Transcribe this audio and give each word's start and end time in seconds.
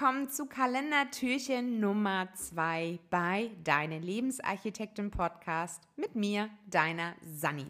willkommen 0.00 0.30
zu 0.30 0.46
Kalendertürchen 0.46 1.80
Nummer 1.80 2.28
2 2.32 3.00
bei 3.10 3.50
Deine 3.64 3.98
Lebensarchitektin 3.98 5.10
Podcast 5.10 5.82
mit 5.96 6.14
mir, 6.14 6.50
deiner 6.70 7.16
Sani. 7.20 7.66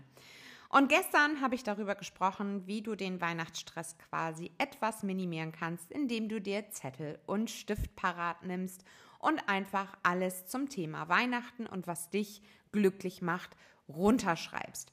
Und 0.69 0.91
gestern 0.91 1.41
habe 1.41 1.55
ich 1.55 1.63
darüber 1.63 1.95
gesprochen, 1.95 2.67
wie 2.67 2.83
du 2.83 2.97
den 2.97 3.23
Weihnachtsstress 3.23 3.97
quasi 3.97 4.51
etwas 4.59 5.03
minimieren 5.03 5.53
kannst, 5.53 5.91
indem 5.91 6.29
du 6.29 6.39
dir 6.39 6.69
Zettel 6.69 7.19
und 7.25 7.51
Stift 7.51 7.97
parat 7.97 8.45
nimmst 8.45 8.85
und 9.21 9.49
einfach 9.49 9.97
alles 10.03 10.45
zum 10.49 10.69
Thema 10.69 11.09
Weihnachten 11.09 11.65
und 11.65 11.87
was 11.87 12.11
dich 12.11 12.43
glücklich 12.73 13.23
macht 13.23 13.57
runterschreibst. 13.89 14.93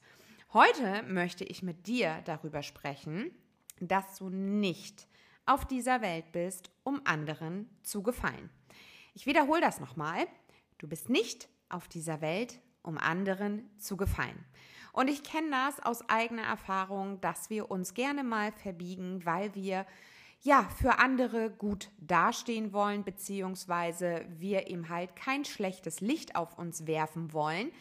Heute 0.54 1.02
möchte 1.02 1.44
ich 1.44 1.62
mit 1.62 1.86
dir 1.86 2.22
darüber 2.24 2.62
sprechen, 2.62 3.30
dass 3.78 4.16
du 4.16 4.30
nicht 4.30 5.06
auf 5.46 5.64
dieser 5.64 6.02
Welt 6.02 6.32
bist, 6.32 6.70
um 6.84 7.00
anderen 7.04 7.70
zu 7.82 8.02
gefallen. 8.02 8.50
Ich 9.14 9.26
wiederhole 9.26 9.60
das 9.60 9.80
nochmal. 9.80 10.26
Du 10.78 10.88
bist 10.88 11.08
nicht 11.08 11.48
auf 11.68 11.88
dieser 11.88 12.20
Welt, 12.20 12.60
um 12.82 12.98
anderen 12.98 13.70
zu 13.78 13.96
gefallen. 13.96 14.44
Und 14.92 15.08
ich 15.08 15.22
kenne 15.22 15.50
das 15.50 15.80
aus 15.84 16.08
eigener 16.08 16.44
Erfahrung, 16.44 17.20
dass 17.20 17.50
wir 17.50 17.70
uns 17.70 17.94
gerne 17.94 18.24
mal 18.24 18.52
verbiegen, 18.52 19.24
weil 19.24 19.54
wir 19.54 19.86
ja 20.42 20.68
für 20.80 20.98
andere 20.98 21.50
gut 21.50 21.90
dastehen 21.98 22.72
wollen, 22.72 23.04
beziehungsweise 23.04 24.24
wir 24.28 24.68
eben 24.68 24.88
halt 24.88 25.16
kein 25.16 25.44
schlechtes 25.44 26.00
Licht 26.00 26.36
auf 26.36 26.58
uns 26.58 26.86
werfen 26.86 27.32
wollen. 27.32 27.72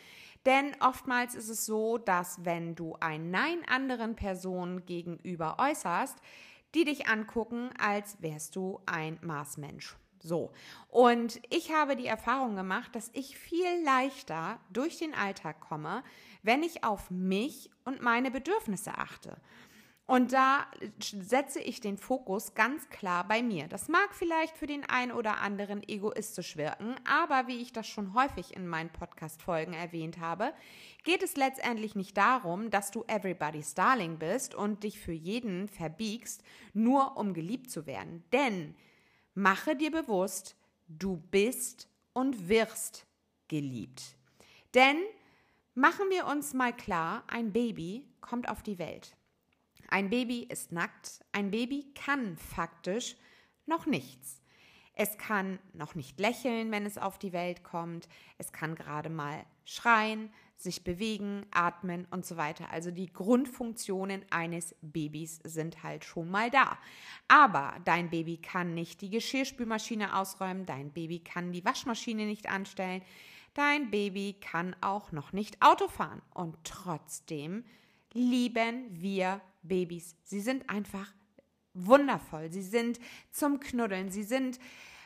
Denn 0.46 0.76
oftmals 0.80 1.36
ist 1.36 1.50
es 1.50 1.66
so, 1.66 1.98
dass 1.98 2.44
wenn 2.46 2.76
du 2.76 2.96
ein 3.00 3.32
Nein 3.32 3.60
anderen 3.68 4.16
Personen 4.16 4.86
gegenüber 4.86 5.58
äußerst, 5.60 6.18
die 6.76 6.86
dich 6.86 7.08
angucken, 7.08 7.70
als 7.80 8.22
wärst 8.22 8.56
du 8.56 8.80
ein 8.86 9.18
Marsmensch. 9.22 9.96
So. 10.20 10.52
Und 10.90 11.40
ich 11.50 11.72
habe 11.72 11.96
die 11.96 12.08
Erfahrung 12.08 12.56
gemacht, 12.56 12.96
dass 12.96 13.12
ich 13.14 13.38
viel 13.38 13.84
leichter 13.84 14.60
durch 14.72 14.98
den 14.98 15.14
Alltag 15.14 15.62
komme, 15.62 16.04
wenn 16.42 16.64
ich 16.64 16.84
auf 16.84 17.12
mich 17.12 17.70
und 17.86 18.02
meine 18.02 18.32
Bedürfnisse 18.32 18.98
achte. 18.98 19.38
Und 20.08 20.34
da 20.34 20.68
setze 21.00 21.60
ich 21.60 21.82
den 21.82 21.98
Fokus 21.98 22.54
ganz 22.54 22.90
klar 22.90 23.28
bei 23.28 23.42
mir. 23.42 23.68
Das 23.68 23.88
mag 23.88 24.14
vielleicht 24.14 24.56
für 24.56 24.68
den 24.68 24.88
einen 24.88 25.12
oder 25.12 25.42
anderen 25.42 25.82
egoistisch 25.82 26.58
wirken, 26.58 26.96
aber 27.06 27.48
wie 27.48 27.60
ich 27.60 27.74
das 27.74 27.88
schon 27.88 28.14
häufig 28.14 28.56
in 28.56 28.68
meinen 28.68 28.92
Podcast-Folgen 28.92 29.74
erwähnt 29.74 30.20
habe, 30.20 30.54
geht 31.04 31.24
es 31.24 31.36
letztendlich 31.36 31.96
nicht 31.96 32.16
darum, 32.18 32.70
dass 32.70 32.92
du 32.92 33.04
everybody's 33.08 33.74
darling 33.74 34.20
bist 34.20 34.54
und 34.54 34.84
dich 34.84 35.00
für 35.00 35.12
jeden 35.12 35.68
verbiegst, 35.68 36.44
nur 36.74 37.18
um 37.18 37.34
geliebt 37.34 37.72
zu 37.72 37.88
werden. 37.88 38.24
Denn 38.32 38.76
mache 39.34 39.76
dir 39.76 39.90
bewusst, 39.90 40.56
du 40.88 41.18
bist 41.32 41.90
und 42.14 42.48
wirst 42.48 43.08
geliebt. 43.48 44.16
Denn 44.76 44.98
machen 45.74 46.12
wir 46.12 46.28
uns 46.28 46.54
mal 46.54 46.74
klar, 46.74 47.24
ein 47.26 47.52
Baby 47.52 48.06
kommt 48.22 48.50
auf 48.50 48.62
die 48.62 48.78
Welt. 48.78 49.16
Ein 49.90 50.10
Baby 50.10 50.44
ist 50.44 50.72
nackt, 50.72 51.20
ein 51.32 51.52
Baby 51.52 51.94
kann 51.94 52.38
faktisch 52.38 53.16
noch 53.66 53.86
nichts. 53.86 54.42
Es 54.98 55.18
kann 55.18 55.60
noch 55.74 55.96
nicht 55.96 56.20
lächeln, 56.20 56.72
wenn 56.72 56.86
es 56.86 56.98
auf 56.98 57.20
die 57.20 57.34
Welt 57.34 57.64
kommt. 57.64 58.08
Es 58.38 58.54
kann 58.54 58.76
gerade 58.76 59.10
mal 59.10 59.46
schreien, 59.66 60.32
sich 60.56 60.86
bewegen, 60.86 61.46
atmen 61.52 62.08
und 62.12 62.26
so 62.26 62.38
weiter. 62.38 62.70
Also 62.70 62.92
die 62.92 63.12
Grundfunktionen 63.12 64.24
eines 64.30 64.74
Babys 64.82 65.42
sind 65.44 65.84
halt 65.84 66.06
schon 66.06 66.32
mal 66.32 66.50
da. 66.50 66.78
Aber 67.28 67.76
dein 67.84 68.10
Baby 68.10 68.38
kann 68.38 68.74
nicht 68.74 69.02
die 69.02 69.10
Geschirrspülmaschine 69.10 70.18
ausräumen, 70.18 70.66
dein 70.66 70.92
Baby 70.92 71.20
kann 71.20 71.52
die 71.52 71.66
Waschmaschine 71.66 72.26
nicht 72.26 72.50
anstellen, 72.50 73.02
dein 73.54 73.92
Baby 73.92 74.38
kann 74.40 74.78
auch 74.80 75.12
noch 75.12 75.34
nicht 75.34 75.62
Auto 75.62 75.90
fahren. 75.90 76.22
Und 76.34 76.56
trotzdem 76.64 77.66
lieben 78.16 78.88
wir 78.90 79.42
Babys. 79.62 80.16
Sie 80.24 80.40
sind 80.40 80.68
einfach 80.70 81.14
wundervoll. 81.76 82.52
Sie 82.52 82.64
sind 82.64 83.00
zum 83.30 83.60
Knuddeln. 83.60 84.10
Sie 84.10 84.24
sind 84.24 84.58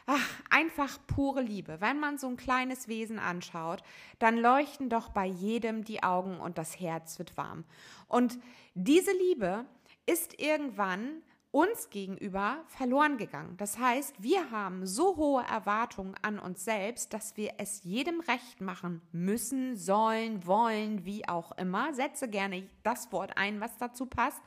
ach, 0.05 0.41
einfach 0.49 0.97
pure 1.07 1.41
Liebe. 1.41 1.81
Wenn 1.81 1.99
man 1.99 2.17
so 2.17 2.27
ein 2.27 2.37
kleines 2.37 2.87
Wesen 2.87 3.19
anschaut, 3.19 3.83
dann 4.19 4.37
leuchten 4.37 4.89
doch 4.89 5.09
bei 5.09 5.25
jedem 5.25 5.83
die 5.83 6.03
Augen 6.03 6.39
und 6.39 6.57
das 6.57 6.79
Herz 6.79 7.19
wird 7.19 7.35
warm. 7.35 7.65
Und 8.07 8.39
diese 8.75 9.11
Liebe 9.11 9.65
ist 10.05 10.39
irgendwann 10.39 11.21
uns 11.51 11.89
gegenüber 11.89 12.63
verloren 12.67 13.17
gegangen. 13.17 13.57
Das 13.57 13.79
heißt, 13.79 14.21
wir 14.21 14.51
haben 14.51 14.85
so 14.85 15.17
hohe 15.17 15.43
Erwartungen 15.43 16.15
an 16.21 16.37
uns 16.37 16.63
selbst, 16.63 17.13
dass 17.13 17.37
wir 17.37 17.53
es 17.57 17.83
jedem 17.83 18.19
recht 18.21 18.61
machen 18.61 19.01
müssen, 19.11 19.75
sollen, 19.75 20.45
wollen, 20.45 21.05
wie 21.05 21.27
auch 21.27 21.51
immer. 21.57 21.93
Setze 21.93 22.29
gerne 22.29 22.69
das 22.83 23.11
Wort 23.11 23.35
ein, 23.35 23.61
was 23.61 23.77
dazu 23.77 24.05
passt, 24.05 24.41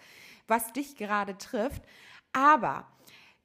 was 0.47 0.73
dich 0.73 0.97
gerade 0.97 1.37
trifft. 1.39 1.83
Aber 2.33 2.87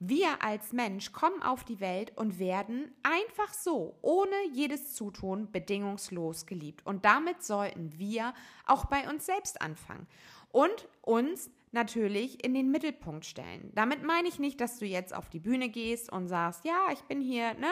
wir 0.00 0.42
als 0.42 0.72
Mensch 0.72 1.12
kommen 1.12 1.42
auf 1.42 1.64
die 1.64 1.80
Welt 1.80 2.12
und 2.16 2.38
werden 2.38 2.92
einfach 3.02 3.52
so, 3.52 3.96
ohne 4.00 4.36
jedes 4.52 4.94
Zutun, 4.94 5.50
bedingungslos 5.50 6.46
geliebt. 6.46 6.86
Und 6.86 7.04
damit 7.04 7.42
sollten 7.42 7.98
wir 7.98 8.32
auch 8.66 8.84
bei 8.84 9.08
uns 9.10 9.26
selbst 9.26 9.60
anfangen 9.60 10.06
und 10.52 10.88
uns 11.02 11.50
natürlich 11.72 12.44
in 12.44 12.54
den 12.54 12.70
Mittelpunkt 12.70 13.26
stellen. 13.26 13.72
Damit 13.74 14.02
meine 14.02 14.28
ich 14.28 14.38
nicht, 14.38 14.60
dass 14.60 14.78
du 14.78 14.86
jetzt 14.86 15.14
auf 15.14 15.28
die 15.28 15.40
Bühne 15.40 15.68
gehst 15.68 16.10
und 16.12 16.28
sagst, 16.28 16.64
ja, 16.64 16.86
ich 16.92 17.02
bin 17.02 17.20
hier 17.20 17.54
ne, 17.54 17.68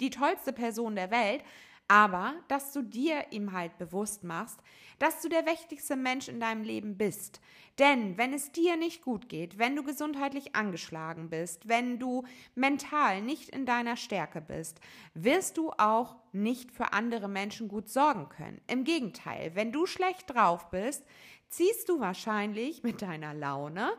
die 0.00 0.10
tollste 0.10 0.52
Person 0.52 0.94
der 0.94 1.10
Welt, 1.10 1.42
aber 1.88 2.34
dass 2.48 2.72
du 2.72 2.82
dir 2.82 3.26
ihm 3.30 3.52
halt 3.52 3.78
bewusst 3.78 4.24
machst, 4.24 4.60
dass 4.98 5.20
du 5.20 5.28
der 5.28 5.46
wichtigste 5.46 5.96
Mensch 5.96 6.28
in 6.28 6.40
deinem 6.40 6.62
Leben 6.62 6.96
bist. 6.96 7.40
Denn 7.78 8.16
wenn 8.16 8.32
es 8.32 8.52
dir 8.52 8.76
nicht 8.76 9.02
gut 9.02 9.28
geht, 9.28 9.58
wenn 9.58 9.76
du 9.76 9.82
gesundheitlich 9.82 10.56
angeschlagen 10.56 11.28
bist, 11.28 11.68
wenn 11.68 11.98
du 11.98 12.24
mental 12.54 13.20
nicht 13.20 13.50
in 13.50 13.66
deiner 13.66 13.96
Stärke 13.96 14.40
bist, 14.40 14.80
wirst 15.14 15.58
du 15.58 15.70
auch 15.72 16.16
nicht 16.32 16.72
für 16.72 16.92
andere 16.92 17.28
Menschen 17.28 17.68
gut 17.68 17.88
sorgen 17.88 18.28
können. 18.30 18.60
Im 18.66 18.84
Gegenteil, 18.84 19.54
wenn 19.54 19.72
du 19.72 19.86
schlecht 19.86 20.34
drauf 20.34 20.70
bist, 20.70 21.04
ziehst 21.48 21.88
du 21.88 22.00
wahrscheinlich 22.00 22.82
mit 22.82 23.02
deiner 23.02 23.34
Laune 23.34 23.92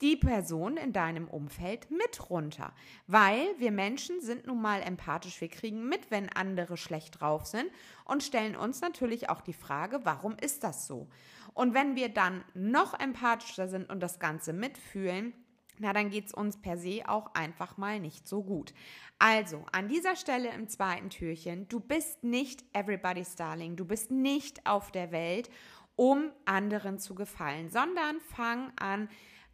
die 0.00 0.16
Person 0.16 0.76
in 0.76 0.92
deinem 0.92 1.28
Umfeld 1.28 1.90
mit 1.90 2.30
runter. 2.30 2.72
Weil 3.06 3.46
wir 3.58 3.72
Menschen 3.72 4.20
sind 4.20 4.46
nun 4.46 4.62
mal 4.62 4.80
empathisch. 4.80 5.40
Wir 5.40 5.48
kriegen 5.48 5.88
mit, 5.88 6.10
wenn 6.10 6.28
andere 6.28 6.76
schlecht 6.76 7.20
drauf 7.20 7.46
sind 7.46 7.70
und 8.04 8.22
stellen 8.22 8.56
uns 8.56 8.80
natürlich 8.80 9.28
auch 9.28 9.40
die 9.40 9.52
Frage, 9.52 10.00
warum 10.04 10.36
ist 10.40 10.64
das 10.64 10.86
so? 10.86 11.08
Und 11.54 11.74
wenn 11.74 11.96
wir 11.96 12.08
dann 12.08 12.44
noch 12.54 12.98
empathischer 12.98 13.68
sind 13.68 13.90
und 13.90 14.00
das 14.00 14.20
Ganze 14.20 14.52
mitfühlen, 14.52 15.32
na, 15.80 15.92
dann 15.92 16.10
geht 16.10 16.26
es 16.26 16.34
uns 16.34 16.60
per 16.60 16.76
se 16.76 17.02
auch 17.06 17.34
einfach 17.34 17.76
mal 17.76 18.00
nicht 18.00 18.26
so 18.26 18.42
gut. 18.42 18.74
Also, 19.18 19.64
an 19.72 19.88
dieser 19.88 20.16
Stelle 20.16 20.50
im 20.50 20.68
zweiten 20.68 21.10
Türchen, 21.10 21.68
du 21.68 21.80
bist 21.80 22.24
nicht 22.24 22.64
everybody's 22.72 23.36
darling, 23.36 23.76
du 23.76 23.84
bist 23.84 24.10
nicht 24.10 24.66
auf 24.66 24.90
der 24.90 25.12
Welt 25.12 25.50
um 25.96 26.30
anderen 26.44 26.98
zu 26.98 27.16
gefallen, 27.16 27.70
sondern 27.70 28.20
fang 28.20 28.72
an, 28.76 29.08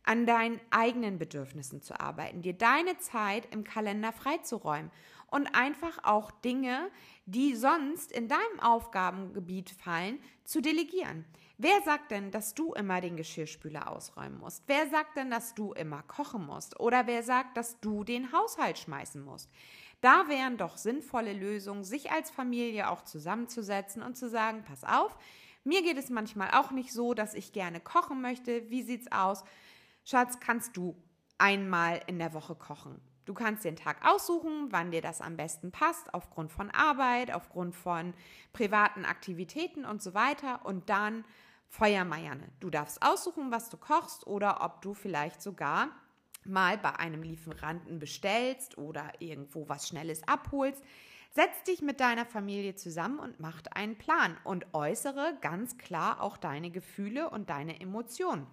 an 0.05 0.27
deinen 0.27 0.61
eigenen 0.71 1.19
Bedürfnissen 1.19 1.83
zu 1.83 1.99
arbeiten, 1.99 2.43
dir 2.43 2.53
deine 2.53 2.99
Zeit 2.99 3.49
im 3.53 3.65
Kalender 3.65 4.13
freizuräumen 4.13 4.91
und 5.31 5.49
einfach 5.55 5.99
auch 6.05 6.31
Dinge, 6.31 6.91
die 7.27 7.57
sonst 7.57 8.13
in 8.13 8.29
deinem 8.29 8.61
Aufgabengebiet 8.61 9.71
fallen, 9.71 10.19
zu 10.45 10.61
delegieren. 10.61 11.25
Wer 11.57 11.81
sagt 11.83 12.11
denn, 12.11 12.31
dass 12.31 12.55
du 12.55 12.73
immer 12.75 13.01
den 13.01 13.17
Geschirrspüler 13.17 13.91
ausräumen 13.91 14.39
musst? 14.39 14.63
Wer 14.67 14.89
sagt 14.89 15.17
denn, 15.17 15.31
dass 15.31 15.55
du 15.55 15.73
immer 15.73 16.03
kochen 16.03 16.47
musst? 16.47 16.79
Oder 16.81 17.07
wer 17.07 17.23
sagt, 17.23 17.57
dass 17.57 17.81
du 17.81 18.05
den 18.05 18.33
Haushalt 18.33 18.79
schmeißen 18.79 19.25
musst? 19.25 19.49
Da 20.01 20.29
wären 20.29 20.59
doch 20.59 20.77
sinnvolle 20.77 21.33
Lösungen, 21.33 21.85
sich 21.85 22.11
als 22.11 22.31
Familie 22.31 22.91
auch 22.91 23.03
zusammenzusetzen 23.03 24.03
und 24.03 24.17
zu 24.17 24.29
sagen, 24.29 24.65
pass 24.67 24.85
auf, 24.85 25.17
mir 25.65 25.83
geht 25.83 25.97
es 25.97 26.11
manchmal 26.11 26.51
auch 26.51 26.73
nicht 26.73 26.93
so, 26.93 27.15
dass 27.15 27.33
ich 27.33 27.53
gerne 27.53 27.81
kochen 27.81 28.21
möchte. 28.21 28.69
Wie 28.69 28.83
sieht's 28.83 29.11
aus? 29.11 29.45
Schatz, 30.05 30.39
kannst 30.39 30.77
du 30.77 30.95
einmal 31.39 32.01
in 32.07 32.19
der 32.19 32.35
Woche 32.35 32.55
kochen? 32.55 33.01
Du 33.25 33.33
kannst 33.33 33.65
den 33.65 33.77
Tag 33.77 34.07
aussuchen, 34.07 34.69
wann 34.71 34.91
dir 34.91 35.01
das 35.01 35.23
am 35.23 35.39
besten 35.39 35.73
passt, 35.73 36.13
aufgrund 36.13 36.53
von 36.53 36.71
Arbeit, 36.71 37.33
aufgrund 37.33 37.75
von 37.75 38.13
privaten 38.53 39.07
Aktivitäten 39.07 39.87
und 39.87 40.03
so 40.03 40.13
weiter. 40.13 40.67
Und 40.67 40.91
dann 40.91 41.25
Feuermeierne. 41.71 42.53
Du 42.61 42.69
darfst 42.69 43.03
aussuchen, 43.03 43.51
was 43.51 43.71
du 43.71 43.79
kochst 43.79 44.27
oder 44.27 44.63
ob 44.63 44.83
du 44.83 44.93
vielleicht 44.93 45.41
sogar 45.41 45.89
mal 46.45 46.77
bei 46.77 46.97
einem 46.97 47.23
Lieferanten 47.23 47.99
bestellst 47.99 48.77
oder 48.77 49.11
irgendwo 49.19 49.71
was 49.71 49.89
Schnelles 49.89 50.23
abholst. 50.29 50.85
Setz 51.31 51.65
dich 51.65 51.81
mit 51.81 51.99
deiner 51.99 52.27
Familie 52.27 52.77
zusammen 52.77 53.19
und 53.19 53.41
mach 53.41 53.63
einen 53.75 53.97
Plan 53.97 54.37
und 54.45 54.73
äußere 54.75 55.39
ganz 55.41 55.79
klar 55.79 56.21
auch 56.21 56.37
deine 56.37 56.71
Gefühle 56.71 57.31
und 57.31 57.49
deine 57.51 57.81
Emotionen, 57.81 58.47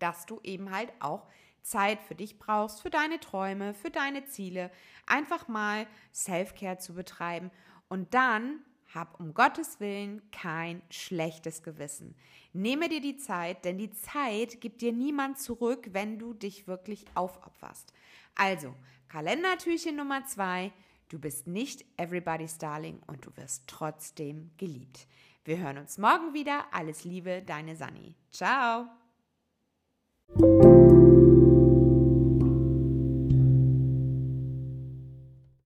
dass 0.00 0.26
du 0.26 0.40
eben 0.42 0.70
halt 0.70 0.92
auch 1.00 1.28
Zeit 1.62 2.02
für 2.02 2.14
dich 2.14 2.38
brauchst, 2.38 2.82
für 2.82 2.90
deine 2.90 3.20
Träume, 3.20 3.74
für 3.74 3.90
deine 3.90 4.24
Ziele, 4.24 4.70
einfach 5.06 5.48
mal 5.48 5.86
Self-Care 6.12 6.78
zu 6.78 6.94
betreiben 6.94 7.50
und 7.88 8.14
dann 8.14 8.60
hab 8.94 9.20
um 9.20 9.34
Gottes 9.34 9.78
Willen 9.78 10.20
kein 10.32 10.82
schlechtes 10.90 11.62
Gewissen. 11.62 12.16
Nehme 12.52 12.88
dir 12.88 13.00
die 13.00 13.16
Zeit, 13.16 13.64
denn 13.64 13.78
die 13.78 13.92
Zeit 13.92 14.60
gibt 14.60 14.80
dir 14.80 14.92
niemand 14.92 15.38
zurück, 15.38 15.90
wenn 15.92 16.18
du 16.18 16.34
dich 16.34 16.66
wirklich 16.66 17.04
aufopferst. 17.14 17.92
Also, 18.34 18.74
Kalendertürchen 19.08 19.96
Nummer 19.96 20.24
zwei. 20.24 20.72
Du 21.08 21.18
bist 21.18 21.48
nicht 21.48 21.84
everybody's 21.96 22.58
darling 22.58 23.00
und 23.06 23.26
du 23.26 23.36
wirst 23.36 23.66
trotzdem 23.66 24.52
geliebt. 24.56 25.08
Wir 25.44 25.58
hören 25.58 25.78
uns 25.78 25.98
morgen 25.98 26.34
wieder. 26.34 26.66
Alles 26.72 27.04
Liebe, 27.04 27.42
deine 27.42 27.74
Sani. 27.74 28.14
Ciao. 28.30 28.86